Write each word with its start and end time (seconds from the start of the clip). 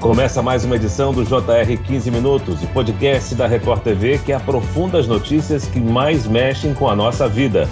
Começa 0.00 0.40
mais 0.40 0.64
uma 0.64 0.76
edição 0.76 1.12
do 1.12 1.24
JR 1.24 1.76
15 1.84 2.08
Minutos, 2.12 2.62
o 2.62 2.68
podcast 2.68 3.34
da 3.34 3.48
Record 3.48 3.82
TV 3.82 4.18
que 4.18 4.32
aprofunda 4.32 4.96
as 4.96 5.08
notícias 5.08 5.66
que 5.66 5.80
mais 5.80 6.24
mexem 6.24 6.72
com 6.72 6.88
a 6.88 6.94
nossa 6.94 7.28
vida. 7.28 7.68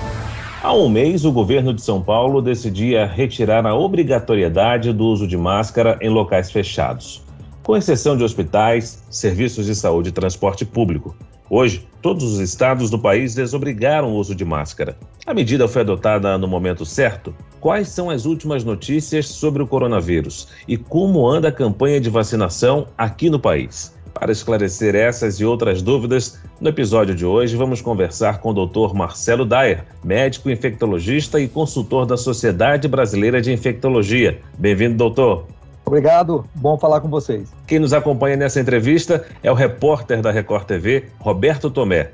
Há 0.60 0.74
um 0.74 0.88
mês, 0.88 1.24
o 1.24 1.30
governo 1.30 1.72
de 1.72 1.80
São 1.80 2.02
Paulo 2.02 2.42
decidia 2.42 3.06
retirar 3.06 3.64
a 3.64 3.76
obrigatoriedade 3.76 4.92
do 4.92 5.04
uso 5.04 5.24
de 5.28 5.36
máscara 5.36 5.96
em 6.02 6.08
locais 6.08 6.50
fechados, 6.50 7.22
com 7.62 7.76
exceção 7.76 8.16
de 8.16 8.24
hospitais, 8.24 9.04
serviços 9.08 9.64
de 9.66 9.76
saúde 9.76 10.08
e 10.08 10.12
transporte 10.12 10.64
público. 10.64 11.14
Hoje, 11.48 11.86
todos 12.02 12.24
os 12.24 12.40
estados 12.40 12.90
do 12.90 12.98
país 12.98 13.34
desobrigaram 13.34 14.08
o 14.08 14.16
uso 14.16 14.34
de 14.34 14.44
máscara. 14.44 14.96
A 15.24 15.32
medida 15.32 15.68
foi 15.68 15.82
adotada 15.82 16.36
no 16.36 16.48
momento 16.48 16.84
certo? 16.84 17.32
Quais 17.60 17.88
são 17.88 18.10
as 18.10 18.26
últimas 18.26 18.64
notícias 18.64 19.26
sobre 19.28 19.62
o 19.62 19.66
coronavírus 19.66 20.48
e 20.66 20.76
como 20.76 21.28
anda 21.28 21.48
a 21.48 21.52
campanha 21.52 22.00
de 22.00 22.10
vacinação 22.10 22.88
aqui 22.98 23.30
no 23.30 23.38
país? 23.38 23.96
Para 24.12 24.32
esclarecer 24.32 24.94
essas 24.94 25.38
e 25.40 25.44
outras 25.44 25.82
dúvidas, 25.82 26.40
no 26.60 26.70
episódio 26.70 27.14
de 27.14 27.26
hoje 27.26 27.54
vamos 27.54 27.82
conversar 27.82 28.40
com 28.40 28.50
o 28.50 28.66
Dr. 28.66 28.94
Marcelo 28.94 29.44
Dyer, 29.44 29.84
médico 30.02 30.50
infectologista 30.50 31.38
e 31.38 31.46
consultor 31.46 32.06
da 32.06 32.16
Sociedade 32.16 32.88
Brasileira 32.88 33.40
de 33.40 33.52
Infectologia. 33.52 34.40
Bem-vindo, 34.58 34.96
doutor. 34.96 35.46
Obrigado, 35.86 36.44
bom 36.52 36.76
falar 36.76 37.00
com 37.00 37.08
vocês. 37.08 37.52
Quem 37.64 37.78
nos 37.78 37.92
acompanha 37.92 38.36
nessa 38.36 38.60
entrevista 38.60 39.24
é 39.40 39.52
o 39.52 39.54
repórter 39.54 40.20
da 40.20 40.32
Record 40.32 40.64
TV, 40.64 41.04
Roberto 41.20 41.70
Tomé. 41.70 42.10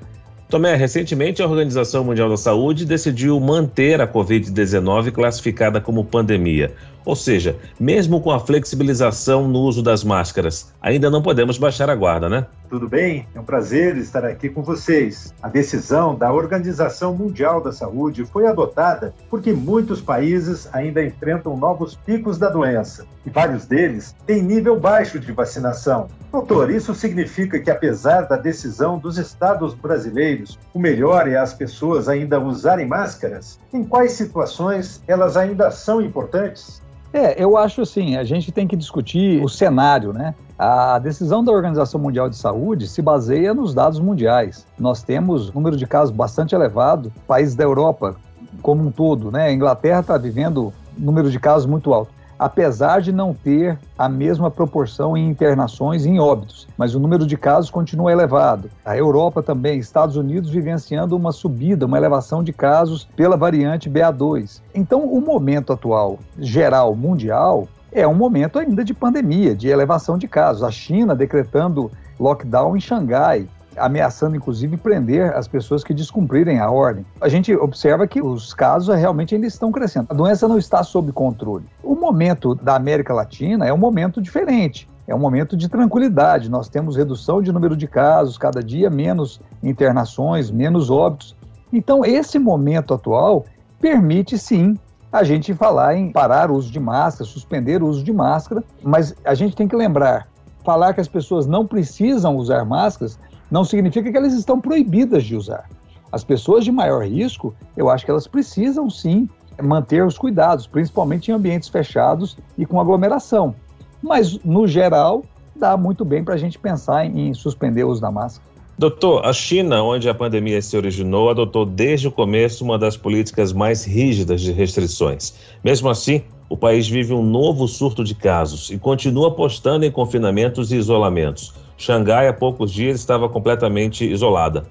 Tomé, 0.46 0.74
recentemente 0.74 1.40
a 1.40 1.46
Organização 1.46 2.04
Mundial 2.04 2.28
da 2.28 2.36
Saúde 2.36 2.84
decidiu 2.84 3.40
manter 3.40 3.98
a 4.02 4.06
Covid-19 4.06 5.10
classificada 5.10 5.80
como 5.80 6.04
pandemia. 6.04 6.74
Ou 7.04 7.16
seja, 7.16 7.56
mesmo 7.78 8.20
com 8.20 8.30
a 8.30 8.40
flexibilização 8.40 9.48
no 9.48 9.60
uso 9.60 9.82
das 9.82 10.04
máscaras, 10.04 10.72
ainda 10.80 11.10
não 11.10 11.22
podemos 11.22 11.58
baixar 11.58 11.90
a 11.90 11.94
guarda, 11.94 12.28
né? 12.28 12.46
Tudo 12.68 12.88
bem? 12.88 13.28
É 13.34 13.40
um 13.40 13.44
prazer 13.44 13.98
estar 13.98 14.24
aqui 14.24 14.48
com 14.48 14.62
vocês. 14.62 15.34
A 15.42 15.48
decisão 15.48 16.14
da 16.14 16.32
Organização 16.32 17.14
Mundial 17.14 17.60
da 17.60 17.70
Saúde 17.70 18.24
foi 18.24 18.46
adotada 18.46 19.14
porque 19.28 19.52
muitos 19.52 20.00
países 20.00 20.66
ainda 20.72 21.04
enfrentam 21.04 21.54
novos 21.54 21.94
picos 21.94 22.38
da 22.38 22.48
doença 22.48 23.04
e 23.26 23.30
vários 23.30 23.66
deles 23.66 24.16
têm 24.26 24.42
nível 24.42 24.80
baixo 24.80 25.20
de 25.20 25.32
vacinação. 25.32 26.08
Doutor, 26.32 26.70
isso 26.70 26.94
significa 26.94 27.58
que, 27.58 27.70
apesar 27.70 28.22
da 28.22 28.38
decisão 28.38 28.98
dos 28.98 29.18
estados 29.18 29.74
brasileiros, 29.74 30.58
o 30.72 30.78
melhor 30.78 31.28
é 31.28 31.36
as 31.36 31.52
pessoas 31.52 32.08
ainda 32.08 32.40
usarem 32.40 32.86
máscaras? 32.86 33.60
Em 33.70 33.84
quais 33.84 34.12
situações 34.12 35.02
elas 35.06 35.36
ainda 35.36 35.70
são 35.70 36.00
importantes? 36.00 36.80
É, 37.12 37.42
eu 37.42 37.56
acho 37.58 37.82
assim, 37.82 38.16
a 38.16 38.24
gente 38.24 38.50
tem 38.50 38.66
que 38.66 38.74
discutir 38.74 39.42
o 39.44 39.48
cenário, 39.48 40.12
né? 40.12 40.34
A 40.58 40.98
decisão 40.98 41.44
da 41.44 41.52
Organização 41.52 42.00
Mundial 42.00 42.30
de 42.30 42.36
Saúde 42.36 42.88
se 42.88 43.02
baseia 43.02 43.52
nos 43.52 43.74
dados 43.74 44.00
mundiais. 44.00 44.66
Nós 44.78 45.02
temos 45.02 45.50
um 45.50 45.54
número 45.54 45.76
de 45.76 45.86
casos 45.86 46.14
bastante 46.14 46.54
elevado, 46.54 47.12
países 47.26 47.54
da 47.54 47.64
Europa 47.64 48.16
como 48.62 48.86
um 48.86 48.90
todo, 48.90 49.30
né? 49.30 49.48
A 49.48 49.52
Inglaterra 49.52 50.00
está 50.00 50.16
vivendo 50.16 50.72
um 50.98 51.04
número 51.04 51.30
de 51.30 51.38
casos 51.38 51.66
muito 51.66 51.92
alto 51.92 52.21
apesar 52.42 53.00
de 53.00 53.12
não 53.12 53.32
ter 53.32 53.78
a 53.96 54.08
mesma 54.08 54.50
proporção 54.50 55.16
em 55.16 55.28
internações 55.28 56.04
e 56.04 56.08
em 56.08 56.18
óbitos, 56.18 56.66
mas 56.76 56.92
o 56.92 56.98
número 56.98 57.24
de 57.24 57.36
casos 57.36 57.70
continua 57.70 58.10
elevado. 58.10 58.68
A 58.84 58.96
Europa 58.96 59.44
também, 59.44 59.78
Estados 59.78 60.16
Unidos 60.16 60.50
vivenciando 60.50 61.16
uma 61.16 61.30
subida, 61.30 61.86
uma 61.86 61.96
elevação 61.96 62.42
de 62.42 62.52
casos 62.52 63.08
pela 63.14 63.36
variante 63.36 63.88
BA2. 63.88 64.60
Então, 64.74 65.04
o 65.04 65.20
momento 65.20 65.72
atual, 65.72 66.18
geral, 66.36 66.96
mundial, 66.96 67.68
é 67.92 68.08
um 68.08 68.14
momento 68.14 68.58
ainda 68.58 68.82
de 68.82 68.92
pandemia, 68.92 69.54
de 69.54 69.68
elevação 69.68 70.18
de 70.18 70.26
casos. 70.26 70.64
A 70.64 70.70
China 70.72 71.14
decretando 71.14 71.92
lockdown 72.18 72.76
em 72.76 72.80
Xangai, 72.80 73.46
ameaçando 73.76 74.36
inclusive 74.36 74.76
prender 74.76 75.34
as 75.34 75.48
pessoas 75.48 75.82
que 75.84 75.94
descumprirem 75.94 76.58
a 76.58 76.70
ordem. 76.70 77.04
A 77.20 77.28
gente 77.28 77.54
observa 77.54 78.06
que 78.06 78.22
os 78.22 78.52
casos 78.54 78.94
realmente 78.94 79.34
ainda 79.34 79.46
estão 79.46 79.72
crescendo. 79.72 80.06
A 80.10 80.14
doença 80.14 80.46
não 80.48 80.58
está 80.58 80.82
sob 80.82 81.12
controle. 81.12 81.64
O 81.82 81.94
momento 81.94 82.54
da 82.54 82.76
América 82.76 83.12
Latina 83.14 83.66
é 83.66 83.72
um 83.72 83.78
momento 83.78 84.20
diferente. 84.20 84.88
É 85.06 85.14
um 85.14 85.18
momento 85.18 85.56
de 85.56 85.68
tranquilidade. 85.68 86.50
Nós 86.50 86.68
temos 86.68 86.96
redução 86.96 87.42
de 87.42 87.52
número 87.52 87.76
de 87.76 87.86
casos, 87.86 88.38
cada 88.38 88.62
dia 88.62 88.88
menos 88.88 89.40
internações, 89.62 90.50
menos 90.50 90.90
óbitos. 90.90 91.34
Então, 91.72 92.04
esse 92.04 92.38
momento 92.38 92.94
atual 92.94 93.44
permite 93.80 94.38
sim 94.38 94.78
a 95.12 95.22
gente 95.24 95.52
falar 95.52 95.96
em 95.96 96.10
parar 96.10 96.50
o 96.50 96.54
uso 96.54 96.70
de 96.70 96.80
máscara, 96.80 97.28
suspender 97.28 97.82
o 97.82 97.86
uso 97.86 98.02
de 98.02 98.12
máscara, 98.12 98.64
mas 98.82 99.14
a 99.24 99.34
gente 99.34 99.54
tem 99.54 99.68
que 99.68 99.76
lembrar, 99.76 100.26
falar 100.64 100.94
que 100.94 101.00
as 101.00 101.08
pessoas 101.08 101.46
não 101.46 101.66
precisam 101.66 102.36
usar 102.36 102.64
máscaras 102.64 103.18
não 103.52 103.64
significa 103.64 104.10
que 104.10 104.16
elas 104.16 104.32
estão 104.32 104.58
proibidas 104.58 105.24
de 105.24 105.36
usar. 105.36 105.68
As 106.10 106.24
pessoas 106.24 106.64
de 106.64 106.72
maior 106.72 107.04
risco, 107.04 107.54
eu 107.76 107.90
acho 107.90 108.02
que 108.02 108.10
elas 108.10 108.26
precisam 108.26 108.88
sim 108.88 109.28
manter 109.62 110.02
os 110.04 110.16
cuidados, 110.16 110.66
principalmente 110.66 111.30
em 111.30 111.34
ambientes 111.34 111.68
fechados 111.68 112.38
e 112.56 112.64
com 112.64 112.80
aglomeração. 112.80 113.54
Mas, 114.02 114.42
no 114.42 114.66
geral, 114.66 115.22
dá 115.54 115.76
muito 115.76 116.02
bem 116.02 116.24
para 116.24 116.32
a 116.32 116.38
gente 116.38 116.58
pensar 116.58 117.04
em 117.04 117.34
suspender 117.34 117.84
o 117.84 117.90
uso 117.90 118.00
da 118.00 118.10
máscara. 118.10 118.50
Doutor, 118.78 119.24
a 119.24 119.34
China, 119.34 119.82
onde 119.82 120.08
a 120.08 120.14
pandemia 120.14 120.60
se 120.62 120.74
originou, 120.74 121.28
adotou 121.28 121.66
desde 121.66 122.08
o 122.08 122.10
começo 122.10 122.64
uma 122.64 122.78
das 122.78 122.96
políticas 122.96 123.52
mais 123.52 123.84
rígidas 123.84 124.40
de 124.40 124.50
restrições. 124.50 125.34
Mesmo 125.62 125.90
assim, 125.90 126.22
o 126.48 126.56
país 126.56 126.88
vive 126.88 127.12
um 127.12 127.22
novo 127.22 127.68
surto 127.68 128.02
de 128.02 128.14
casos 128.14 128.70
e 128.70 128.78
continua 128.78 129.28
apostando 129.28 129.84
em 129.84 129.90
confinamentos 129.90 130.72
e 130.72 130.76
isolamentos. 130.76 131.52
Xangai, 131.82 132.28
há 132.28 132.32
poucos 132.32 132.70
dias, 132.70 133.00
estava 133.00 133.28
completamente 133.28 134.08
isolada. 134.08 134.64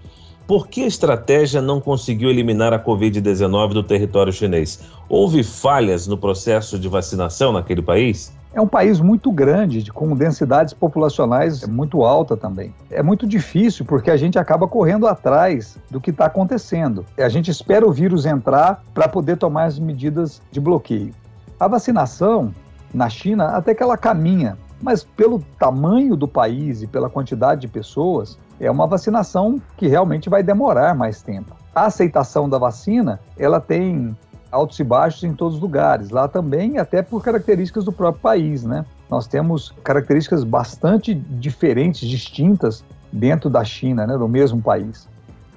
Por 0.48 0.70
que 0.70 0.84
a 0.84 0.88
estratégia 0.88 1.62
não 1.62 1.82
conseguiu 1.82 2.30
eliminar 2.30 2.72
a 2.72 2.80
Covid-19 2.80 3.74
do 3.74 3.84
território 3.84 4.32
chinês? 4.32 4.80
Houve 5.10 5.44
falhas 5.44 6.08
no 6.08 6.18
processo 6.18 6.80
de 6.80 6.88
vacinação 6.88 7.52
naquele 7.52 7.82
país? 7.82 8.34
É 8.54 8.62
um 8.62 8.68
país 8.68 9.02
muito 9.02 9.30
grande, 9.30 9.92
com 9.92 10.16
densidades 10.16 10.74
populacionais 10.74 11.68
muito 11.68 12.02
alta 12.04 12.38
também. 12.38 12.74
É 12.90 13.04
muito 13.04 13.28
difícil 13.28 13.86
porque 13.86 14.10
a 14.10 14.16
gente 14.16 14.40
acaba 14.40 14.66
correndo 14.66 15.06
atrás 15.06 15.78
do 15.90 16.00
que 16.00 16.12
está 16.12 16.28
acontecendo. 16.28 17.06
A 17.18 17.30
gente 17.30 17.52
espera 17.52 17.86
o 17.86 17.92
vírus 17.92 18.26
entrar 18.26 18.84
para 18.94 19.10
poder 19.10 19.36
tomar 19.36 19.66
as 19.66 19.78
medidas 19.78 20.42
de 20.50 20.62
bloqueio. 20.62 21.14
A 21.60 21.68
vacinação 21.68 22.54
na 22.94 23.10
China 23.10 23.50
até 23.50 23.76
que 23.76 23.84
ela 23.84 23.98
caminha, 23.98 24.58
mas 24.82 25.04
pelo 25.04 25.44
tamanho 25.60 26.16
do 26.16 26.28
país 26.28 26.82
e 26.82 26.88
pela 26.88 27.10
quantidade 27.10 27.62
de 27.62 27.68
pessoas, 27.68 28.38
é 28.60 28.70
uma 28.70 28.88
vacinação 28.88 29.62
que 29.78 29.88
realmente 29.88 30.30
vai 30.30 30.44
demorar 30.44 30.96
mais 30.96 31.22
tempo. 31.22 31.56
A 31.74 31.86
aceitação 31.86 32.50
da 32.50 32.58
vacina, 32.58 33.20
ela 33.38 33.60
tem 33.60 34.16
altos 34.52 34.80
e 34.80 34.84
baixos 34.84 35.24
em 35.24 35.34
todos 35.34 35.56
os 35.56 35.62
lugares, 35.62 36.10
lá 36.10 36.28
também, 36.28 36.78
até 36.78 37.02
por 37.02 37.24
características 37.24 37.86
do 37.86 37.92
próprio 37.92 38.22
país, 38.22 38.64
né? 38.64 38.86
Nós 39.10 39.26
temos 39.26 39.74
características 39.84 40.44
bastante 40.44 41.14
diferentes, 41.14 42.08
distintas 42.08 42.84
dentro 43.12 43.50
da 43.50 43.64
China, 43.64 44.06
né, 44.06 44.18
do 44.18 44.28
mesmo 44.28 44.62
país. 44.62 45.08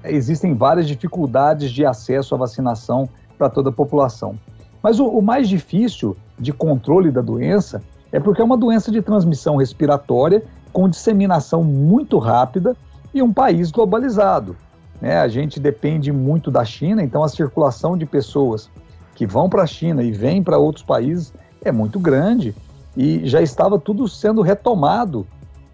Existem 0.05 0.55
várias 0.55 0.87
dificuldades 0.87 1.71
de 1.71 1.85
acesso 1.85 2.35
à 2.35 2.39
vacinação 2.39 3.09
para 3.39 3.49
toda 3.49 3.71
a 3.71 3.73
população. 3.73 4.39
Mas 4.83 5.01
o, 5.01 5.07
o 5.07 5.23
mais 5.23 5.49
difícil 5.49 6.17
de 6.39 6.53
controle 6.53 7.11
da 7.11 7.21
doença 7.21 7.83
é 8.15 8.21
porque 8.21 8.41
é 8.41 8.45
uma 8.45 8.57
doença 8.57 8.93
de 8.93 9.03
transmissão 9.03 9.57
respiratória 9.57 10.45
com 10.73 10.89
disseminação 10.89 11.65
muito 11.65 12.17
rápida 12.19 12.77
e 13.13 13.21
um 13.21 13.33
país 13.33 13.73
globalizado. 13.73 14.57
Né? 15.01 15.19
A 15.19 15.27
gente 15.27 15.59
depende 15.59 16.13
muito 16.13 16.49
da 16.49 16.65
China, 16.65 17.03
então 17.03 17.25
a 17.25 17.29
circulação 17.29 17.99
de 17.99 18.07
pessoas 18.07 18.71
que 19.17 19.27
vão 19.27 19.49
para 19.49 19.65
a 19.65 19.67
China 19.67 20.01
e 20.01 20.13
vêm 20.13 20.45
para 20.45 20.59
outros 20.59 20.85
países 20.85 21.35
é 21.65 21.73
muito 21.73 21.99
grande 21.99 22.55
e 22.97 23.27
já 23.27 23.43
estava 23.43 23.81
tudo 23.81 24.07
sendo 24.07 24.43
retomado 24.43 25.27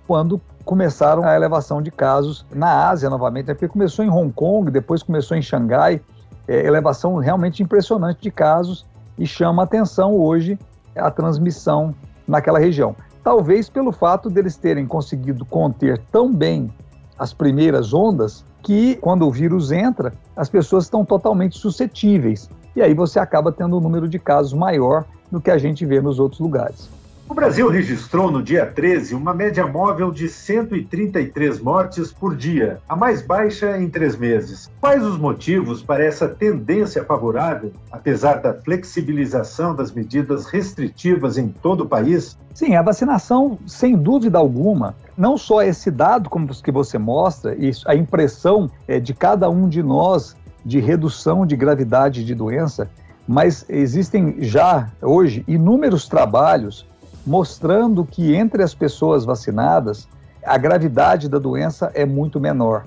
quando 0.07 0.41
começaram 0.65 1.23
a 1.23 1.37
elevação 1.37 1.83
de 1.83 1.91
casos 1.91 2.47
na 2.55 2.89
Ásia 2.89 3.11
novamente, 3.11 3.49
né? 3.49 3.53
porque 3.55 3.69
começou 3.69 4.03
em 4.03 4.09
Hong 4.09 4.33
Kong, 4.33 4.71
depois 4.71 5.03
começou 5.03 5.37
em 5.37 5.43
Xangai, 5.43 6.01
é, 6.49 6.67
elevação 6.67 7.17
realmente 7.17 7.63
impressionante 7.63 8.23
de 8.23 8.31
casos 8.31 8.87
e 9.19 9.27
chama 9.27 9.63
atenção 9.63 10.15
hoje 10.15 10.59
a 10.97 11.11
transmissão 11.11 11.95
naquela 12.31 12.59
região. 12.59 12.95
Talvez 13.23 13.69
pelo 13.69 13.93
fato 13.93 14.31
deles 14.31 14.57
terem 14.57 14.87
conseguido 14.87 15.45
conter 15.45 16.01
tão 16.11 16.33
bem 16.33 16.73
as 17.19 17.35
primeiras 17.35 17.93
ondas 17.93 18.45
que, 18.63 18.97
quando 18.97 19.27
o 19.27 19.31
vírus 19.31 19.73
entra, 19.73 20.13
as 20.35 20.49
pessoas 20.49 20.85
estão 20.85 21.05
totalmente 21.05 21.59
suscetíveis. 21.59 22.49
E 22.75 22.81
aí 22.81 22.95
você 22.95 23.19
acaba 23.19 23.53
tendo 23.53 23.77
um 23.77 23.81
número 23.81 24.09
de 24.09 24.19
casos 24.19 24.55
maior 24.55 25.05
do 25.31 25.41
que 25.41 25.51
a 25.51 25.59
gente 25.59 25.85
vê 25.85 26.01
nos 26.01 26.19
outros 26.19 26.41
lugares. 26.41 26.89
O 27.31 27.35
Brasil 27.35 27.69
registrou 27.69 28.29
no 28.29 28.43
dia 28.43 28.67
13 28.67 29.15
uma 29.15 29.33
média 29.33 29.65
móvel 29.65 30.11
de 30.11 30.29
133 30.29 31.61
mortes 31.61 32.13
por 32.13 32.35
dia, 32.35 32.81
a 32.89 32.97
mais 32.97 33.23
baixa 33.23 33.79
em 33.79 33.89
três 33.89 34.17
meses. 34.17 34.69
Quais 34.81 35.01
os 35.05 35.17
motivos 35.17 35.81
para 35.81 36.05
essa 36.05 36.27
tendência 36.27 37.05
favorável, 37.05 37.73
apesar 37.93 38.39
da 38.41 38.53
flexibilização 38.53 39.77
das 39.77 39.93
medidas 39.93 40.47
restritivas 40.47 41.39
em 41.39 41.47
todo 41.47 41.85
o 41.85 41.89
país? 41.89 42.37
Sim, 42.53 42.75
a 42.75 42.83
vacinação, 42.83 43.61
sem 43.65 43.97
dúvida 43.97 44.37
alguma, 44.37 44.97
não 45.17 45.39
só 45.39 45.63
esse 45.63 45.89
dado 45.89 46.29
como 46.29 46.49
que 46.49 46.73
você 46.73 46.99
mostra, 46.99 47.55
e 47.55 47.71
a 47.87 47.95
impressão 47.95 48.69
é, 48.89 48.99
de 48.99 49.15
cada 49.15 49.49
um 49.49 49.69
de 49.69 49.85
nós 49.85 50.35
de 50.65 50.81
redução 50.81 51.47
de 51.47 51.55
gravidade 51.55 52.25
de 52.25 52.35
doença, 52.35 52.91
mas 53.29 53.65
existem 53.69 54.39
já 54.41 54.89
hoje 55.01 55.45
inúmeros 55.47 56.09
trabalhos 56.09 56.91
mostrando 57.27 58.05
que 58.05 58.35
entre 58.35 58.63
as 58.63 58.75
pessoas 58.75 59.25
vacinadas, 59.25 60.09
a 60.45 60.57
gravidade 60.57 61.29
da 61.29 61.39
doença 61.39 61.91
é 61.95 62.05
muito 62.05 62.41
menor. 62.41 62.85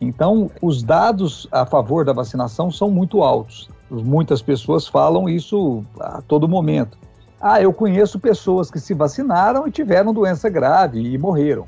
Então, 0.00 0.50
os 0.60 0.82
dados 0.82 1.48
a 1.50 1.64
favor 1.64 2.04
da 2.04 2.12
vacinação 2.12 2.70
são 2.70 2.90
muito 2.90 3.22
altos. 3.22 3.68
Muitas 3.90 4.42
pessoas 4.42 4.86
falam 4.86 5.28
isso 5.28 5.84
a 6.00 6.20
todo 6.22 6.48
momento. 6.48 6.98
Ah, 7.40 7.60
eu 7.60 7.72
conheço 7.72 8.18
pessoas 8.18 8.70
que 8.70 8.80
se 8.80 8.94
vacinaram 8.94 9.66
e 9.66 9.70
tiveram 9.70 10.12
doença 10.12 10.48
grave 10.48 11.00
e 11.00 11.18
morreram. 11.18 11.64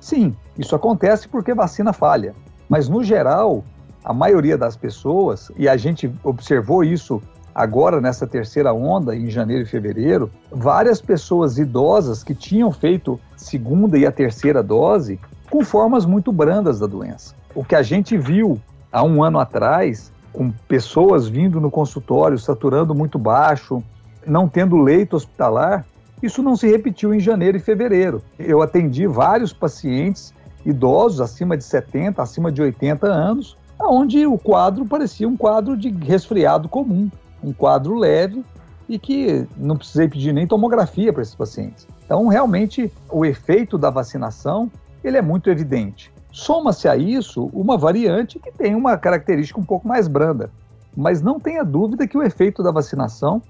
Sim, 0.00 0.34
isso 0.56 0.74
acontece 0.74 1.28
porque 1.28 1.54
vacina 1.54 1.92
falha. 1.92 2.34
Mas, 2.68 2.88
no 2.88 3.02
geral, 3.02 3.64
a 4.04 4.12
maioria 4.12 4.56
das 4.56 4.76
pessoas, 4.76 5.50
e 5.56 5.68
a 5.68 5.76
gente 5.76 6.12
observou 6.22 6.84
isso 6.84 7.20
agora 7.58 8.00
nessa 8.00 8.24
terceira 8.24 8.72
onda, 8.72 9.16
em 9.16 9.28
janeiro 9.28 9.64
e 9.64 9.66
fevereiro, 9.66 10.30
várias 10.48 11.00
pessoas 11.00 11.58
idosas 11.58 12.22
que 12.22 12.32
tinham 12.32 12.70
feito 12.70 13.18
segunda 13.36 13.98
e 13.98 14.06
a 14.06 14.12
terceira 14.12 14.62
dose 14.62 15.18
com 15.50 15.64
formas 15.64 16.06
muito 16.06 16.30
brandas 16.30 16.78
da 16.78 16.86
doença. 16.86 17.34
O 17.56 17.64
que 17.64 17.74
a 17.74 17.82
gente 17.82 18.16
viu 18.16 18.60
há 18.92 19.02
um 19.02 19.24
ano 19.24 19.40
atrás, 19.40 20.12
com 20.32 20.52
pessoas 20.68 21.26
vindo 21.26 21.60
no 21.60 21.68
consultório 21.68 22.38
saturando 22.38 22.94
muito 22.94 23.18
baixo, 23.18 23.82
não 24.24 24.48
tendo 24.48 24.76
leito 24.76 25.16
hospitalar, 25.16 25.84
isso 26.22 26.44
não 26.44 26.54
se 26.54 26.68
repetiu 26.68 27.12
em 27.12 27.18
janeiro 27.18 27.56
e 27.56 27.60
fevereiro. 27.60 28.22
Eu 28.38 28.62
atendi 28.62 29.04
vários 29.08 29.52
pacientes 29.52 30.32
idosos 30.64 31.20
acima 31.20 31.56
de 31.56 31.64
70, 31.64 32.22
acima 32.22 32.52
de 32.52 32.62
80 32.62 33.08
anos, 33.08 33.56
onde 33.80 34.24
o 34.28 34.38
quadro 34.38 34.86
parecia 34.86 35.26
um 35.26 35.36
quadro 35.36 35.76
de 35.76 35.88
resfriado 35.88 36.68
comum 36.68 37.10
um 37.42 37.52
quadro 37.52 37.94
leve 37.94 38.44
e 38.88 38.98
que 38.98 39.46
não 39.56 39.76
precisei 39.76 40.08
pedir 40.08 40.32
nem 40.32 40.46
tomografia 40.46 41.12
para 41.12 41.22
esses 41.22 41.34
pacientes. 41.34 41.86
Então, 42.04 42.26
realmente, 42.26 42.90
o 43.10 43.24
efeito 43.24 43.76
da 43.76 43.90
vacinação 43.90 44.70
ele 45.04 45.16
é 45.16 45.22
muito 45.22 45.50
evidente. 45.50 46.10
Soma-se 46.32 46.88
a 46.88 46.96
isso 46.96 47.50
uma 47.52 47.76
variante 47.76 48.38
que 48.38 48.50
tem 48.50 48.74
uma 48.74 48.96
característica 48.96 49.60
um 49.60 49.64
pouco 49.64 49.86
mais 49.86 50.08
branda, 50.08 50.50
mas 50.96 51.22
não 51.22 51.38
tenha 51.38 51.64
dúvida 51.64 52.06
que 52.06 52.16
o 52.16 52.22
efeito 52.22 52.62
da 52.62 52.70
vacinação 52.70 53.42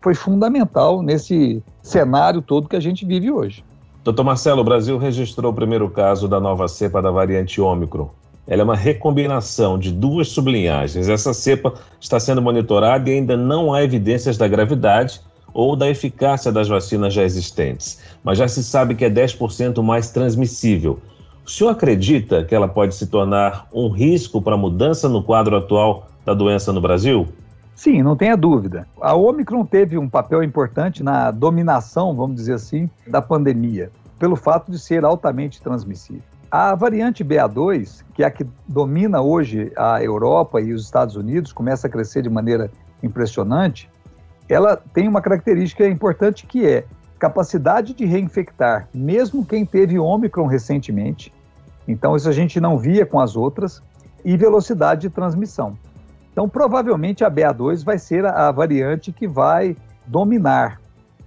foi 0.00 0.14
fundamental 0.14 1.02
nesse 1.02 1.62
cenário 1.82 2.40
todo 2.40 2.68
que 2.68 2.76
a 2.76 2.80
gente 2.80 3.04
vive 3.04 3.30
hoje. 3.30 3.64
Doutor 4.04 4.22
Marcelo, 4.22 4.60
o 4.60 4.64
Brasil 4.64 4.98
registrou 4.98 5.50
o 5.50 5.54
primeiro 5.54 5.90
caso 5.90 6.28
da 6.28 6.38
nova 6.38 6.68
cepa 6.68 7.02
da 7.02 7.10
variante 7.10 7.60
Ômicron. 7.60 8.08
Ela 8.46 8.62
é 8.62 8.64
uma 8.64 8.76
recombinação 8.76 9.78
de 9.78 9.90
duas 9.90 10.28
sublinhagens. 10.28 11.08
Essa 11.08 11.34
cepa 11.34 11.74
está 12.00 12.20
sendo 12.20 12.40
monitorada 12.40 13.10
e 13.10 13.14
ainda 13.14 13.36
não 13.36 13.74
há 13.74 13.82
evidências 13.82 14.36
da 14.38 14.46
gravidade 14.46 15.20
ou 15.52 15.74
da 15.74 15.88
eficácia 15.88 16.52
das 16.52 16.68
vacinas 16.68 17.14
já 17.14 17.22
existentes, 17.22 18.00
mas 18.22 18.38
já 18.38 18.46
se 18.46 18.62
sabe 18.62 18.94
que 18.94 19.04
é 19.04 19.10
10% 19.10 19.82
mais 19.82 20.10
transmissível. 20.10 21.00
O 21.46 21.50
senhor 21.50 21.70
acredita 21.70 22.44
que 22.44 22.54
ela 22.54 22.68
pode 22.68 22.94
se 22.94 23.06
tornar 23.06 23.66
um 23.72 23.88
risco 23.88 24.42
para 24.42 24.54
a 24.54 24.58
mudança 24.58 25.08
no 25.08 25.22
quadro 25.22 25.56
atual 25.56 26.08
da 26.26 26.34
doença 26.34 26.72
no 26.72 26.80
Brasil? 26.80 27.26
Sim, 27.74 28.02
não 28.02 28.16
tenha 28.16 28.36
dúvida. 28.36 28.86
A 29.00 29.14
Omicron 29.14 29.64
teve 29.64 29.96
um 29.96 30.08
papel 30.08 30.42
importante 30.42 31.02
na 31.02 31.30
dominação, 31.30 32.14
vamos 32.14 32.36
dizer 32.36 32.54
assim, 32.54 32.90
da 33.06 33.22
pandemia, 33.22 33.90
pelo 34.18 34.34
fato 34.34 34.70
de 34.70 34.78
ser 34.78 35.04
altamente 35.04 35.62
transmissível. 35.62 36.35
A 36.50 36.74
variante 36.76 37.24
BA2, 37.24 38.04
que 38.14 38.22
é 38.22 38.26
a 38.26 38.30
que 38.30 38.46
domina 38.68 39.20
hoje 39.20 39.72
a 39.76 40.02
Europa 40.02 40.60
e 40.60 40.72
os 40.72 40.84
Estados 40.84 41.16
Unidos, 41.16 41.52
começa 41.52 41.88
a 41.88 41.90
crescer 41.90 42.22
de 42.22 42.30
maneira 42.30 42.70
impressionante, 43.02 43.90
ela 44.48 44.76
tem 44.76 45.08
uma 45.08 45.20
característica 45.20 45.86
importante 45.88 46.46
que 46.46 46.64
é 46.64 46.84
capacidade 47.18 47.94
de 47.94 48.04
reinfectar, 48.04 48.88
mesmo 48.94 49.44
quem 49.44 49.66
teve 49.66 49.98
Ômicron 49.98 50.46
recentemente. 50.46 51.32
Então, 51.88 52.14
isso 52.14 52.28
a 52.28 52.32
gente 52.32 52.60
não 52.60 52.78
via 52.78 53.04
com 53.04 53.18
as 53.18 53.36
outras, 53.36 53.82
e 54.24 54.36
velocidade 54.36 55.02
de 55.02 55.10
transmissão. 55.10 55.76
Então, 56.32 56.48
provavelmente 56.48 57.24
a 57.24 57.30
BA2 57.30 57.84
vai 57.84 57.98
ser 57.98 58.24
a, 58.24 58.50
variante 58.50 59.12
que 59.12 59.26
vai 59.26 59.76
dominar, 60.04 60.80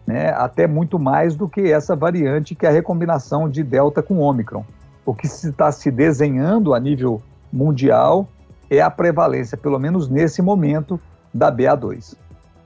né, 0.06 0.32
até 0.32 0.68
muito 0.68 1.00
mais 1.00 1.36
do 1.36 1.48
que 1.48 1.72
essa 1.72 1.96
variante 1.96 2.56
que 2.56 2.66
é 2.66 2.70
a 2.70 2.72
recombinação 2.72 3.50
de 3.50 3.64
Delta 3.64 4.02
com 4.02 4.20
Ômicron 4.20 4.64
o 5.10 5.16
que 5.16 5.26
está 5.26 5.72
se 5.72 5.90
desenhando 5.90 6.76
a 6.76 6.80
nível 6.80 7.20
mundial 7.52 8.30
é 8.70 8.80
a 8.80 8.92
prevalência, 8.92 9.58
pelo 9.58 9.80
menos 9.80 10.08
nesse 10.08 10.40
momento, 10.40 11.02
da 11.34 11.52
BA2. 11.52 12.16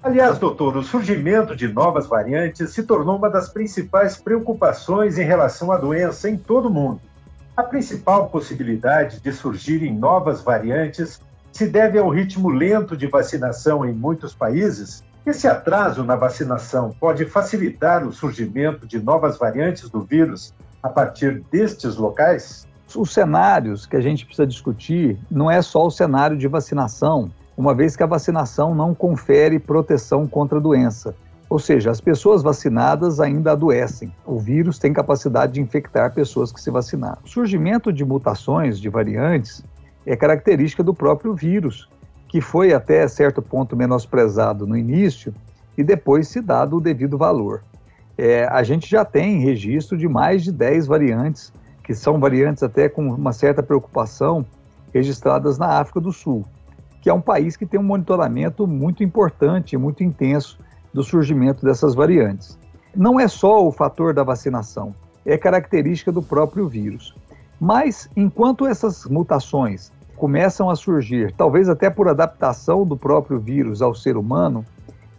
Aliás, 0.03 0.37
doutor, 0.37 0.75
o 0.75 0.83
surgimento 0.83 1.55
de 1.55 1.69
novas 1.69 2.05
variantes 2.05 2.71
se 2.71 2.83
tornou 2.83 3.15
uma 3.15 3.29
das 3.29 3.47
principais 3.47 4.17
preocupações 4.17 5.17
em 5.17 5.23
relação 5.23 5.71
à 5.71 5.77
doença 5.77 6.29
em 6.29 6.35
todo 6.35 6.67
o 6.67 6.69
mundo. 6.69 6.99
A 7.55 7.63
principal 7.63 8.27
possibilidade 8.27 9.21
de 9.21 9.31
surgirem 9.31 9.95
novas 9.95 10.41
variantes 10.41 11.21
se 11.49 11.65
deve 11.65 11.97
ao 11.97 12.09
ritmo 12.09 12.49
lento 12.49 12.97
de 12.97 13.07
vacinação 13.07 13.85
em 13.85 13.93
muitos 13.93 14.35
países. 14.35 15.01
Esse 15.25 15.47
atraso 15.47 16.03
na 16.03 16.17
vacinação 16.17 16.93
pode 16.99 17.23
facilitar 17.23 18.05
o 18.05 18.11
surgimento 18.11 18.85
de 18.85 18.99
novas 18.99 19.37
variantes 19.37 19.89
do 19.89 20.01
vírus 20.01 20.53
a 20.83 20.89
partir 20.89 21.41
destes 21.49 21.95
locais? 21.95 22.67
Os 22.93 23.11
cenários 23.11 23.85
que 23.87 23.95
a 23.95 24.01
gente 24.01 24.25
precisa 24.25 24.45
discutir 24.45 25.17
não 25.31 25.49
é 25.49 25.61
só 25.61 25.87
o 25.87 25.89
cenário 25.89 26.37
de 26.37 26.47
vacinação, 26.47 27.31
uma 27.57 27.73
vez 27.73 27.95
que 27.95 28.03
a 28.03 28.07
vacinação 28.07 28.75
não 28.75 28.93
confere 28.93 29.57
proteção 29.57 30.27
contra 30.27 30.59
a 30.59 30.61
doença. 30.61 31.15
Ou 31.49 31.57
seja, 31.57 31.89
as 31.89 32.01
pessoas 32.01 32.43
vacinadas 32.43 33.19
ainda 33.19 33.53
adoecem. 33.53 34.13
O 34.25 34.37
vírus 34.37 34.77
tem 34.77 34.91
capacidade 34.91 35.53
de 35.53 35.61
infectar 35.61 36.13
pessoas 36.13 36.51
que 36.51 36.59
se 36.59 36.69
vacinaram. 36.69 37.19
O 37.23 37.29
surgimento 37.29 37.91
de 37.93 38.03
mutações, 38.03 38.79
de 38.79 38.89
variantes, 38.89 39.63
é 40.05 40.15
característica 40.15 40.83
do 40.83 40.93
próprio 40.93 41.33
vírus, 41.33 41.87
que 42.27 42.41
foi 42.41 42.73
até 42.73 43.07
certo 43.07 43.41
ponto 43.41 43.75
menosprezado 43.75 44.67
no 44.67 44.75
início 44.75 45.33
e 45.77 45.83
depois 45.83 46.27
se 46.27 46.41
dado 46.41 46.77
o 46.77 46.81
devido 46.81 47.17
valor 47.17 47.61
é, 48.17 48.45
a 48.45 48.63
gente 48.63 48.89
já 48.89 49.03
tem 49.03 49.39
registro 49.39 49.97
de 49.97 50.07
mais 50.07 50.43
de 50.43 50.51
10 50.51 50.87
variantes, 50.87 51.51
que 51.83 51.93
são 51.93 52.19
variantes 52.19 52.63
até 52.63 52.87
com 52.87 53.07
uma 53.07 53.33
certa 53.33 53.61
preocupação, 53.61 54.45
registradas 54.93 55.57
na 55.57 55.79
África 55.79 55.99
do 55.99 56.11
Sul, 56.11 56.45
que 57.01 57.09
é 57.09 57.13
um 57.13 57.21
país 57.21 57.57
que 57.57 57.65
tem 57.65 57.79
um 57.79 57.83
monitoramento 57.83 58.67
muito 58.67 59.03
importante, 59.03 59.75
muito 59.75 60.03
intenso 60.03 60.59
do 60.93 61.03
surgimento 61.03 61.65
dessas 61.65 61.95
variantes. 61.95 62.57
Não 62.95 63.19
é 63.19 63.27
só 63.27 63.65
o 63.65 63.71
fator 63.71 64.13
da 64.13 64.23
vacinação, 64.23 64.93
é 65.25 65.37
característica 65.37 66.11
do 66.11 66.21
próprio 66.21 66.67
vírus. 66.67 67.15
Mas 67.59 68.07
enquanto 68.15 68.67
essas 68.67 69.05
mutações 69.05 69.91
começam 70.15 70.69
a 70.69 70.75
surgir, 70.75 71.33
talvez 71.35 71.67
até 71.67 71.89
por 71.89 72.07
adaptação 72.07 72.85
do 72.85 72.95
próprio 72.95 73.39
vírus 73.39 73.81
ao 73.81 73.95
ser 73.95 74.15
humano, 74.15 74.63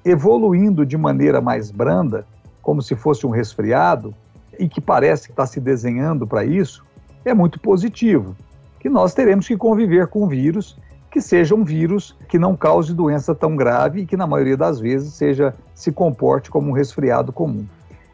evoluindo 0.04 0.86
de 0.86 0.96
maneira 0.96 1.40
mais 1.40 1.70
branda, 1.70 2.24
como 2.64 2.82
se 2.82 2.96
fosse 2.96 3.26
um 3.26 3.30
resfriado, 3.30 4.14
e 4.58 4.68
que 4.68 4.80
parece 4.80 5.26
que 5.26 5.32
está 5.32 5.46
se 5.46 5.60
desenhando 5.60 6.26
para 6.26 6.44
isso, 6.44 6.84
é 7.24 7.34
muito 7.34 7.60
positivo. 7.60 8.34
Que 8.80 8.88
nós 8.88 9.14
teremos 9.14 9.46
que 9.46 9.56
conviver 9.56 10.08
com 10.08 10.24
um 10.24 10.28
vírus 10.28 10.76
que 11.10 11.20
seja 11.20 11.54
um 11.54 11.62
vírus 11.62 12.16
que 12.28 12.40
não 12.40 12.56
cause 12.56 12.92
doença 12.92 13.36
tão 13.36 13.54
grave 13.54 14.00
e 14.00 14.06
que, 14.06 14.16
na 14.16 14.26
maioria 14.26 14.56
das 14.56 14.80
vezes, 14.80 15.14
seja 15.14 15.54
se 15.72 15.92
comporte 15.92 16.50
como 16.50 16.70
um 16.70 16.72
resfriado 16.72 17.32
comum. 17.32 17.64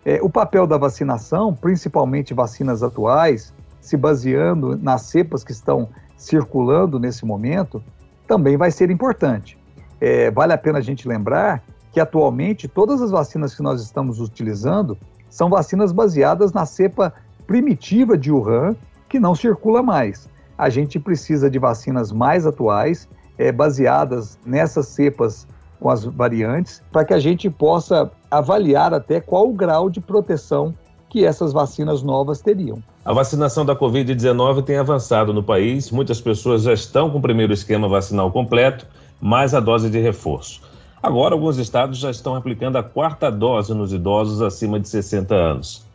É, 0.04 0.20
o 0.22 0.28
papel 0.28 0.66
da 0.66 0.76
vacinação, 0.76 1.54
principalmente 1.54 2.34
vacinas 2.34 2.82
atuais, 2.82 3.54
se 3.80 3.96
baseando 3.96 4.76
nas 4.76 5.02
cepas 5.02 5.42
que 5.42 5.50
estão 5.50 5.88
circulando 6.18 6.98
nesse 6.98 7.24
momento, 7.24 7.82
também 8.28 8.58
vai 8.58 8.70
ser 8.70 8.90
importante. 8.90 9.56
É, 9.98 10.30
vale 10.30 10.52
a 10.52 10.58
pena 10.58 10.78
a 10.78 10.82
gente 10.82 11.08
lembrar 11.08 11.62
que 11.92 12.00
atualmente 12.00 12.68
todas 12.68 13.02
as 13.02 13.10
vacinas 13.10 13.54
que 13.54 13.62
nós 13.62 13.82
estamos 13.82 14.20
utilizando 14.20 14.96
são 15.28 15.48
vacinas 15.48 15.92
baseadas 15.92 16.52
na 16.52 16.66
cepa 16.66 17.12
primitiva 17.46 18.16
de 18.16 18.30
Wuhan, 18.30 18.76
que 19.08 19.18
não 19.18 19.34
circula 19.34 19.82
mais. 19.82 20.28
A 20.56 20.68
gente 20.68 20.98
precisa 20.98 21.50
de 21.50 21.58
vacinas 21.58 22.12
mais 22.12 22.46
atuais, 22.46 23.08
é, 23.38 23.50
baseadas 23.50 24.38
nessas 24.44 24.86
cepas 24.88 25.46
com 25.80 25.88
as 25.88 26.04
variantes, 26.04 26.82
para 26.92 27.04
que 27.04 27.14
a 27.14 27.18
gente 27.18 27.48
possa 27.48 28.10
avaliar 28.30 28.92
até 28.92 29.20
qual 29.20 29.48
o 29.48 29.52
grau 29.52 29.88
de 29.88 30.00
proteção 30.00 30.74
que 31.08 31.24
essas 31.24 31.52
vacinas 31.52 32.02
novas 32.02 32.40
teriam. 32.40 32.78
A 33.04 33.12
vacinação 33.12 33.64
da 33.64 33.74
Covid-19 33.74 34.62
tem 34.62 34.76
avançado 34.76 35.32
no 35.32 35.42
país, 35.42 35.90
muitas 35.90 36.20
pessoas 36.20 36.62
já 36.62 36.72
estão 36.72 37.10
com 37.10 37.18
o 37.18 37.22
primeiro 37.22 37.52
esquema 37.52 37.88
vacinal 37.88 38.30
completo, 38.30 38.86
mais 39.20 39.54
a 39.54 39.60
dose 39.60 39.90
de 39.90 39.98
reforço. 39.98 40.62
Agora, 41.02 41.34
alguns 41.34 41.56
estados 41.56 41.98
já 41.98 42.10
estão 42.10 42.34
aplicando 42.34 42.76
a 42.76 42.82
quarta 42.82 43.30
dose 43.30 43.72
nos 43.72 43.92
idosos 43.92 44.42
acima 44.42 44.78
de 44.78 44.88
60 44.88 45.34
anos. 45.34 45.86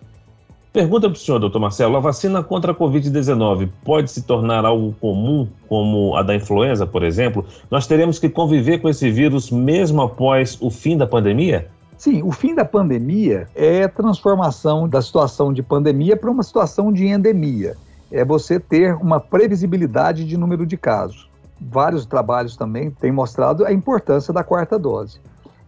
Pergunta 0.74 1.07
para 1.07 1.15
o 1.15 1.19
senhor, 1.19 1.39
doutor 1.39 1.59
Marcelo: 1.59 1.95
a 1.95 2.00
vacina 2.00 2.43
contra 2.43 2.71
a 2.71 2.75
Covid-19 2.75 3.69
pode 3.83 4.12
se 4.12 4.24
tornar 4.24 4.65
algo 4.65 4.93
comum, 5.00 5.47
como 5.69 6.17
a 6.17 6.24
da 6.24 6.35
influenza, 6.35 6.88
por 6.88 7.03
exemplo? 7.03 7.45
Nós 7.69 7.88
teremos 7.88 8.19
que 8.19 8.27
conviver 8.27 8.79
com 8.79 8.89
esse 8.89 9.09
vírus 9.09 9.51
mesmo 9.51 10.01
após 10.01 10.57
o 10.59 10.71
fim 10.71 10.97
da 10.97 11.05
pandemia? 11.05 11.69
Sim, 11.97 12.24
o 12.24 12.31
fim 12.31 12.53
da 12.53 12.65
pandemia 12.65 13.47
é 13.55 13.83
a 13.83 13.89
transformação 13.89 14.89
da 14.89 15.01
situação 15.01 15.53
de 15.53 15.63
pandemia 15.63 16.17
para 16.17 16.29
uma 16.29 16.43
situação 16.43 16.91
de 16.91 17.05
endemia. 17.05 17.77
É 18.12 18.25
você 18.25 18.59
ter 18.59 18.95
uma 18.95 19.19
previsibilidade 19.19 20.25
de 20.25 20.35
número 20.35 20.65
de 20.65 20.75
casos. 20.75 21.29
Vários 21.67 22.05
trabalhos 22.05 22.55
também 22.55 22.91
têm 22.91 23.12
mostrado 23.12 23.65
a 23.65 23.74
importância 23.74 24.31
da 24.31 24.43
quarta 24.43 24.77
dose. 24.77 25.19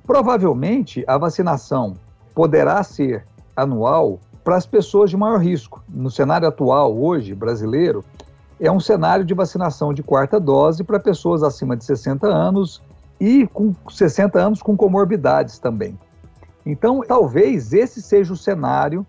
Provavelmente 0.06 1.04
a 1.08 1.18
vacinação 1.18 1.96
poderá 2.36 2.84
ser 2.84 3.26
anual 3.56 4.20
para 4.44 4.56
as 4.56 4.66
pessoas 4.66 5.10
de 5.10 5.18
maior 5.18 5.40
risco. 5.40 5.84
No 5.90 6.12
cenário 6.12 6.48
atual, 6.48 6.96
hoje, 6.96 7.34
brasileiro, 7.34 8.06
é 8.60 8.72
um 8.72 8.80
cenário 8.80 9.26
de 9.26 9.34
vacinação 9.34 9.92
de 9.92 10.04
quarta 10.04 10.40
dose 10.40 10.84
para 10.84 11.00
pessoas 11.00 11.42
acima 11.42 11.76
de 11.76 11.84
60 11.84 12.28
anos 12.28 12.82
e 13.20 13.48
com 13.48 13.74
60 13.90 14.40
anos 14.40 14.62
com 14.62 14.78
comorbidades 14.78 15.58
também. 15.58 15.98
Então, 16.64 17.02
talvez 17.08 17.74
esse 17.74 18.04
seja 18.04 18.32
o 18.32 18.38
cenário 18.38 19.06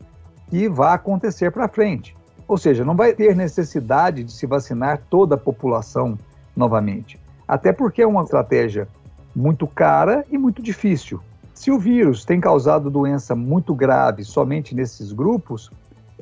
que 0.49 0.69
vá 0.71 0.95
acontecer 0.95 1.53
para 1.53 1.69
frente. 1.69 2.17
Ou 2.49 2.57
seja, 2.57 2.83
não 2.83 2.97
vai 2.97 3.13
ter 3.13 3.37
necessidade 3.37 4.25
de 4.25 4.33
se 4.33 4.47
vacinar 4.47 5.03
toda 5.11 5.35
a 5.35 5.39
população 5.39 6.17
novamente. 6.59 7.19
Até 7.47 7.73
porque 7.73 8.03
é 8.03 8.07
uma 8.07 8.25
estratégia 8.25 8.89
muito 9.35 9.67
cara 9.67 10.27
e 10.31 10.37
muito 10.37 10.61
difícil. 10.61 11.21
Se 11.55 11.71
o 11.71 11.79
vírus 11.79 12.25
tem 12.25 12.41
causado 12.41 12.91
doença 12.91 13.35
muito 13.35 13.75
grave 13.75 14.25
somente 14.25 14.75
nesses 14.75 15.13
grupos, 15.13 15.71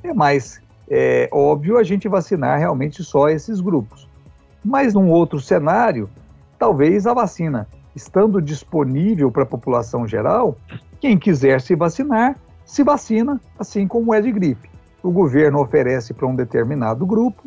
é 0.02 0.12
mais 0.12 0.60
é, 0.88 1.28
óbvio 1.32 1.78
a 1.78 1.82
gente 1.82 2.08
vacinar 2.08 2.58
realmente 2.58 3.02
só 3.02 3.28
esses 3.28 3.60
grupos. 3.60 4.08
Mas 4.64 4.94
num 4.94 5.10
outro 5.10 5.40
cenário, 5.40 6.08
talvez 6.58 7.06
a 7.06 7.14
vacina, 7.14 7.66
estando 7.94 8.40
disponível 8.40 9.30
para 9.32 9.42
a 9.42 9.46
população 9.46 10.06
geral, 10.06 10.56
quem 11.00 11.18
quiser 11.18 11.60
se 11.60 11.74
vacinar, 11.74 12.36
se 12.64 12.82
vacina, 12.82 13.40
assim 13.58 13.86
como 13.86 14.12
é 14.12 14.20
de 14.20 14.30
gripe. 14.30 14.68
O 15.02 15.10
governo 15.10 15.60
oferece 15.60 16.12
para 16.12 16.26
um 16.26 16.34
determinado 16.34 17.06
grupo 17.06 17.44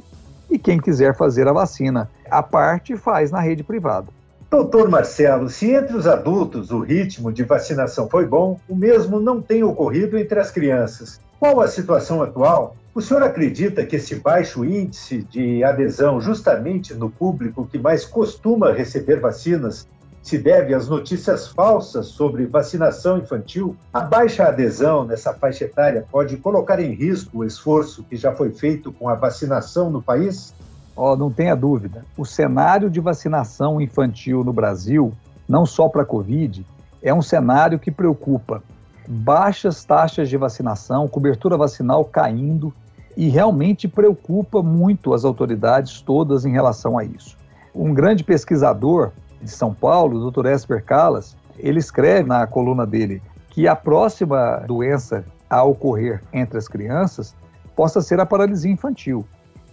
e 0.49 0.57
quem 0.57 0.79
quiser 0.79 1.15
fazer 1.15 1.47
a 1.47 1.53
vacina 1.53 2.09
à 2.29 2.41
parte 2.41 2.97
faz 2.97 3.31
na 3.31 3.39
rede 3.39 3.63
privada. 3.63 4.07
Doutor 4.49 4.89
Marcelo, 4.89 5.47
se 5.47 5.71
entre 5.71 5.95
os 5.95 6.07
adultos 6.07 6.71
o 6.71 6.79
ritmo 6.79 7.31
de 7.31 7.43
vacinação 7.43 8.09
foi 8.09 8.25
bom, 8.25 8.59
o 8.67 8.75
mesmo 8.75 9.19
não 9.19 9.39
tem 9.39 9.63
ocorrido 9.63 10.17
entre 10.17 10.39
as 10.39 10.49
crianças. 10.49 11.21
Qual 11.39 11.61
a 11.61 11.67
situação 11.67 12.23
atual? 12.23 12.75
O 12.93 12.99
senhor 12.99 13.21
acredita 13.21 13.85
que 13.85 13.97
esse 13.97 14.15
baixo 14.15 14.65
índice 14.65 15.19
de 15.29 15.63
adesão, 15.63 16.19
justamente 16.19 16.95
no 16.95 17.11
público 17.11 17.67
que 17.71 17.77
mais 17.77 18.03
costuma 18.03 18.73
receber 18.73 19.19
vacinas, 19.19 19.87
se 20.21 20.37
deve 20.37 20.73
às 20.73 20.87
notícias 20.87 21.47
falsas 21.47 22.07
sobre 22.07 22.45
vacinação 22.45 23.17
infantil? 23.17 23.75
A 23.93 24.01
baixa 24.01 24.45
adesão 24.45 25.05
nessa 25.05 25.33
faixa 25.33 25.65
etária 25.65 26.05
pode 26.11 26.37
colocar 26.37 26.79
em 26.79 26.93
risco 26.93 27.39
o 27.39 27.45
esforço 27.45 28.03
que 28.03 28.15
já 28.15 28.33
foi 28.33 28.51
feito 28.51 28.91
com 28.91 29.09
a 29.09 29.15
vacinação 29.15 29.89
no 29.89 30.01
país? 30.01 30.53
Oh, 30.95 31.15
não 31.15 31.31
tenha 31.31 31.55
dúvida. 31.55 32.05
O 32.17 32.25
cenário 32.25 32.89
de 32.89 32.99
vacinação 32.99 33.79
infantil 33.79 34.43
no 34.43 34.51
Brasil, 34.51 35.13
não 35.47 35.65
só 35.65 35.87
para 35.87 36.01
a 36.01 36.05
Covid, 36.05 36.65
é 37.01 37.13
um 37.13 37.21
cenário 37.21 37.79
que 37.79 37.89
preocupa. 37.89 38.61
Baixas 39.07 39.83
taxas 39.83 40.29
de 40.29 40.37
vacinação, 40.37 41.07
cobertura 41.07 41.57
vacinal 41.57 42.03
caindo, 42.03 42.73
e 43.15 43.27
realmente 43.27 43.87
preocupa 43.87 44.61
muito 44.61 45.13
as 45.13 45.25
autoridades 45.25 46.01
todas 46.01 46.45
em 46.45 46.51
relação 46.51 46.97
a 46.97 47.03
isso. 47.03 47.37
Um 47.73 47.93
grande 47.93 48.23
pesquisador 48.23 49.11
de 49.41 49.49
São 49.49 49.73
Paulo, 49.73 50.19
o 50.19 50.31
Dr. 50.31 50.47
Esper 50.47 50.83
Calas, 50.83 51.35
ele 51.57 51.79
escreve 51.79 52.27
na 52.27 52.45
coluna 52.47 52.85
dele 52.85 53.21
que 53.49 53.67
a 53.67 53.75
próxima 53.75 54.57
doença 54.67 55.25
a 55.49 55.63
ocorrer 55.63 56.21
entre 56.31 56.57
as 56.57 56.67
crianças 56.67 57.35
possa 57.75 58.01
ser 58.01 58.19
a 58.19 58.25
paralisia 58.25 58.71
infantil 58.71 59.25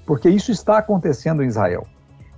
porque 0.07 0.31
isso 0.31 0.53
está 0.53 0.79
acontecendo 0.79 1.43
em 1.43 1.49
Israel. 1.49 1.85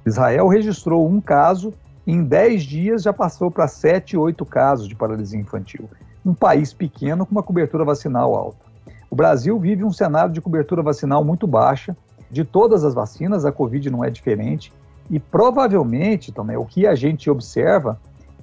Israel 0.05 0.49
registrou 0.49 1.07
um 1.07 1.21
caso, 1.21 1.75
em 2.07 2.25
10 2.25 2.63
dias 2.63 3.03
já 3.03 3.13
passou 3.13 3.51
para 3.51 3.69
7, 3.69 4.17
8 4.17 4.45
casos 4.47 4.89
de 4.89 4.97
paralisia 4.97 5.39
infantil. 5.39 5.89
Um 6.25 6.33
país 6.33 6.73
pequeno 6.73 7.27
com 7.27 7.33
uma 7.33 7.43
cobertura 7.43 7.85
vacinal 7.85 8.35
alta. 8.35 8.67
O 9.11 9.15
Brasil 9.15 9.59
vive 9.59 9.85
um 9.85 9.93
cenário 9.93 10.33
de 10.33 10.41
cobertura 10.41 10.83
vacinal 10.83 11.23
muito 11.23 11.47
baixa. 11.47 11.95
De 12.31 12.45
todas 12.45 12.85
as 12.85 12.95
vacinas, 12.95 13.45
a 13.45 13.53
Covid 13.53 13.91
não 13.91 14.03
é 14.03 14.11
diferente. 14.11 14.73
E 15.11 15.19
provavelmente, 15.19 16.33
também, 16.33 16.57
o 16.57 16.65
que 16.65 16.87
a 16.87 16.95
gente 16.95 17.31
observa 17.31 17.99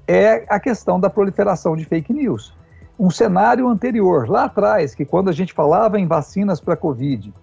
é 0.08 0.46
a 0.50 0.60
questão 0.60 1.00
da 1.00 1.10
proliferação 1.10 1.76
de 1.76 1.86
fake 1.86 2.14
news. 2.14 2.54
Um 2.98 3.10
cenário 3.10 3.68
anterior, 3.68 4.30
lá 4.30 4.46
atrás, 4.46 4.96
que 4.96 5.06
quando 5.06 5.30
a 5.30 5.34
gente 5.34 5.54
falava 5.54 6.00
em 6.00 6.08
vacinas 6.08 6.60
para 6.60 6.78
Covid, 6.78 7.34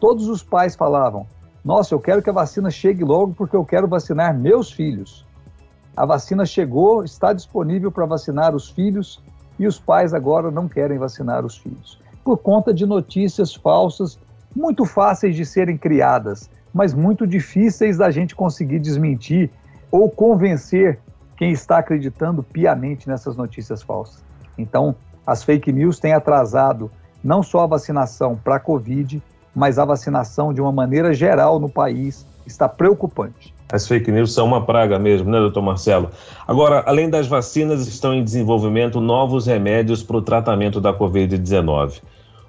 todos 0.00 0.28
os 0.28 0.42
pais 0.42 0.74
falavam: 0.74 1.26
Nossa, 1.64 1.94
eu 1.94 2.00
quero 2.00 2.22
que 2.22 2.30
a 2.30 2.32
vacina 2.32 2.70
chegue 2.70 3.04
logo 3.04 3.34
porque 3.34 3.54
eu 3.54 3.64
quero 3.64 3.86
vacinar 3.86 4.36
meus 4.36 4.72
filhos. 4.72 5.26
A 5.96 6.06
vacina 6.06 6.46
chegou, 6.46 7.04
está 7.04 7.32
disponível 7.32 7.92
para 7.92 8.06
vacinar 8.06 8.54
os 8.54 8.70
filhos 8.70 9.22
e 9.58 9.66
os 9.66 9.78
pais 9.78 10.14
agora 10.14 10.50
não 10.50 10.66
querem 10.66 10.98
vacinar 10.98 11.44
os 11.44 11.58
filhos. 11.58 12.00
Por 12.24 12.38
conta 12.38 12.72
de 12.72 12.86
notícias 12.86 13.54
falsas 13.54 14.18
muito 14.56 14.84
fáceis 14.84 15.36
de 15.36 15.44
serem 15.44 15.76
criadas, 15.76 16.48
mas 16.72 16.94
muito 16.94 17.26
difíceis 17.26 17.98
da 17.98 18.10
gente 18.10 18.34
conseguir 18.34 18.78
desmentir 18.78 19.50
ou 19.90 20.08
convencer 20.08 20.98
quem 21.36 21.52
está 21.52 21.78
acreditando 21.78 22.42
piamente 22.42 23.08
nessas 23.08 23.36
notícias 23.36 23.82
falsas. 23.82 24.22
Então, 24.56 24.94
as 25.26 25.42
fake 25.42 25.72
news 25.72 25.98
têm 25.98 26.12
atrasado 26.12 26.90
não 27.22 27.42
só 27.42 27.60
a 27.60 27.66
vacinação 27.66 28.36
para 28.36 28.56
a 28.56 28.60
Covid, 28.60 29.22
mas 29.54 29.78
a 29.78 29.84
vacinação 29.84 30.52
de 30.52 30.60
uma 30.60 30.72
maneira 30.72 31.12
geral 31.12 31.58
no 31.58 31.68
país 31.68 32.26
está 32.46 32.68
preocupante. 32.68 33.54
As 33.72 33.86
fake 33.86 34.10
news 34.10 34.34
são 34.34 34.46
uma 34.46 34.66
praga 34.66 34.98
mesmo, 34.98 35.30
né, 35.30 35.38
doutor 35.38 35.62
Marcelo? 35.62 36.10
Agora, 36.46 36.82
além 36.86 37.08
das 37.08 37.26
vacinas, 37.26 37.86
estão 37.86 38.12
em 38.12 38.22
desenvolvimento 38.22 39.00
novos 39.00 39.46
remédios 39.46 40.02
para 40.02 40.16
o 40.16 40.22
tratamento 40.22 40.80
da 40.80 40.92
Covid-19. 40.92 42.02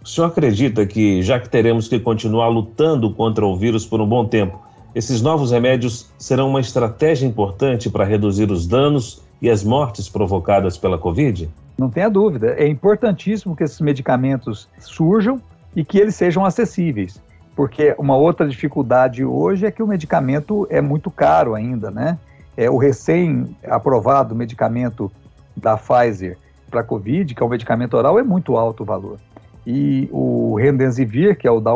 O 0.04 0.08
senhor 0.08 0.28
acredita 0.28 0.86
que, 0.86 1.22
já 1.22 1.40
que 1.40 1.48
teremos 1.48 1.88
que 1.88 1.98
continuar 1.98 2.50
lutando 2.50 3.14
contra 3.14 3.46
o 3.46 3.56
vírus 3.56 3.86
por 3.86 4.02
um 4.02 4.06
bom 4.06 4.26
tempo, 4.26 4.62
esses 4.94 5.22
novos 5.22 5.52
remédios 5.52 6.12
serão 6.18 6.50
uma 6.50 6.60
estratégia 6.60 7.26
importante 7.26 7.90
para 7.90 8.04
reduzir 8.04 8.52
os 8.52 8.68
danos 8.68 9.24
e 9.42 9.50
as 9.50 9.64
mortes 9.64 10.10
provocadas 10.10 10.78
pela 10.78 10.98
Covid? 10.98 11.50
Não 11.78 11.90
tenha 11.90 12.10
dúvida. 12.10 12.54
É 12.58 12.68
importantíssimo 12.68 13.56
que 13.56 13.64
esses 13.64 13.80
medicamentos 13.80 14.68
surjam 14.78 15.42
e 15.74 15.86
que 15.86 15.98
eles 15.98 16.16
sejam 16.16 16.44
acessíveis. 16.44 17.22
Porque 17.56 17.96
uma 17.98 18.18
outra 18.18 18.48
dificuldade 18.48 19.24
hoje 19.24 19.66
é 19.66 19.72
que 19.72 19.82
o 19.82 19.88
medicamento 19.88 20.68
é 20.70 20.82
muito 20.82 21.10
caro 21.10 21.56
ainda, 21.56 21.90
né? 21.90 22.20
É, 22.58 22.70
o 22.70 22.78
recém-aprovado 22.78 24.36
medicamento 24.36 25.10
da 25.56 25.78
Pfizer 25.78 26.38
para 26.70 26.84
Covid, 26.84 27.34
que 27.34 27.42
é 27.42 27.46
um 27.46 27.50
medicamento 27.50 27.96
oral, 27.96 28.20
é 28.20 28.24
muito 28.24 28.58
alto 28.58 28.84
o 28.84 28.86
valor. 28.86 29.18
E 29.66 30.10
o 30.12 30.56
Remdesivir, 30.56 31.38
que 31.38 31.48
é 31.48 31.52
o 31.52 31.60
da 31.60 31.72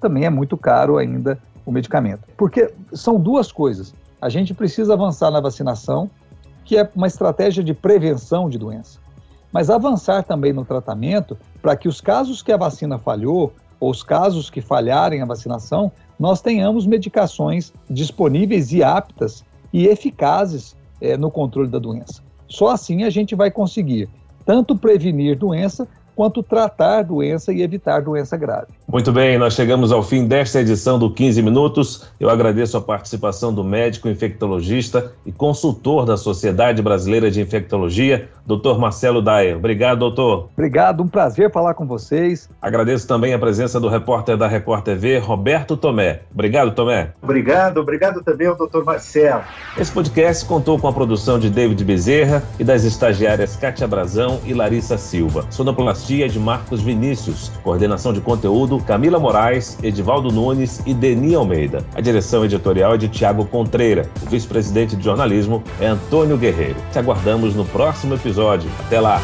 também 0.00 0.24
é 0.24 0.30
muito 0.30 0.56
caro 0.56 0.96
ainda 0.96 1.38
o 1.64 1.72
medicamento. 1.72 2.22
Porque 2.36 2.72
são 2.92 3.20
duas 3.20 3.52
coisas. 3.52 3.94
A 4.20 4.28
gente 4.28 4.54
precisa 4.54 4.94
avançar 4.94 5.30
na 5.30 5.40
vacinação, 5.40 6.10
que 6.64 6.78
é 6.78 6.88
uma 6.94 7.06
estratégia 7.06 7.62
de 7.62 7.74
prevenção 7.74 8.48
de 8.48 8.58
doença 8.58 8.98
mas 9.56 9.70
avançar 9.70 10.22
também 10.22 10.52
no 10.52 10.66
tratamento 10.66 11.34
para 11.62 11.74
que 11.74 11.88
os 11.88 11.98
casos 11.98 12.42
que 12.42 12.52
a 12.52 12.58
vacina 12.58 12.98
falhou, 12.98 13.54
ou 13.80 13.90
os 13.90 14.02
casos 14.02 14.50
que 14.50 14.60
falharem 14.60 15.22
a 15.22 15.24
vacinação, 15.24 15.90
nós 16.18 16.42
tenhamos 16.42 16.86
medicações 16.86 17.72
disponíveis 17.88 18.70
e 18.72 18.82
aptas 18.82 19.42
e 19.72 19.86
eficazes 19.86 20.76
é, 21.00 21.16
no 21.16 21.30
controle 21.30 21.70
da 21.70 21.78
doença. 21.78 22.22
Só 22.46 22.68
assim 22.68 23.04
a 23.04 23.08
gente 23.08 23.34
vai 23.34 23.50
conseguir 23.50 24.10
tanto 24.44 24.76
prevenir 24.76 25.38
doença 25.38 25.88
quanto 26.16 26.42
tratar 26.42 27.02
doença 27.02 27.52
e 27.52 27.62
evitar 27.62 28.00
doença 28.00 28.36
grave. 28.38 28.72
Muito 28.88 29.10
bem, 29.10 29.36
nós 29.36 29.54
chegamos 29.54 29.90
ao 29.90 30.00
fim 30.00 30.28
desta 30.28 30.60
edição 30.60 30.96
do 30.96 31.10
15 31.10 31.42
Minutos. 31.42 32.06
Eu 32.20 32.30
agradeço 32.30 32.76
a 32.76 32.80
participação 32.80 33.52
do 33.52 33.64
médico 33.64 34.08
infectologista 34.08 35.12
e 35.26 35.32
consultor 35.32 36.06
da 36.06 36.16
Sociedade 36.16 36.80
Brasileira 36.80 37.28
de 37.28 37.40
Infectologia, 37.40 38.28
Dr. 38.46 38.78
Marcelo 38.78 39.20
Daia. 39.20 39.56
Obrigado, 39.56 39.98
doutor. 39.98 40.50
Obrigado, 40.52 41.02
um 41.02 41.08
prazer 41.08 41.50
falar 41.50 41.74
com 41.74 41.84
vocês. 41.84 42.48
Agradeço 42.62 43.08
também 43.08 43.34
a 43.34 43.38
presença 43.40 43.80
do 43.80 43.88
repórter 43.88 44.36
da 44.36 44.46
Record 44.46 44.84
TV, 44.84 45.18
Roberto 45.18 45.76
Tomé. 45.76 46.20
Obrigado, 46.32 46.72
Tomé. 46.72 47.10
Obrigado, 47.20 47.78
obrigado 47.78 48.22
também 48.22 48.46
ao 48.46 48.54
Dr. 48.54 48.84
Marcelo. 48.84 49.42
Esse 49.76 49.90
podcast 49.90 50.44
contou 50.44 50.78
com 50.78 50.86
a 50.86 50.92
produção 50.92 51.40
de 51.40 51.50
David 51.50 51.84
Bezerra 51.84 52.40
e 52.56 52.62
das 52.62 52.84
estagiárias 52.84 53.56
Kátia 53.56 53.88
Brazão 53.88 54.40
e 54.46 54.54
Larissa 54.54 54.96
Silva. 54.96 55.44
Sonoplastia 55.50 56.28
de 56.28 56.38
Marcos 56.38 56.80
Vinícius. 56.80 57.50
Coordenação 57.64 58.12
de 58.12 58.20
conteúdo 58.20 58.75
Camila 58.80 59.18
Moraes, 59.18 59.78
Edivaldo 59.82 60.30
Nunes 60.30 60.80
e 60.86 60.92
Deni 60.92 61.34
Almeida. 61.34 61.84
A 61.94 62.00
direção 62.00 62.44
editorial 62.44 62.94
é 62.94 62.98
de 62.98 63.08
Tiago 63.08 63.44
Contreira. 63.44 64.08
O 64.22 64.30
vice-presidente 64.30 64.96
de 64.96 65.04
jornalismo 65.04 65.62
é 65.80 65.86
Antônio 65.86 66.36
Guerreiro. 66.36 66.76
Te 66.92 66.98
aguardamos 66.98 67.54
no 67.54 67.64
próximo 67.64 68.14
episódio. 68.14 68.70
Até 68.86 69.00
lá! 69.00 69.20